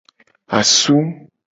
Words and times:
Asu. 0.57 0.97